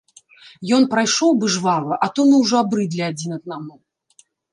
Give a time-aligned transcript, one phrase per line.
[0.77, 3.77] Ён прайшоў бы жвава, а то мы ўжо абрыдлі адзін аднаму.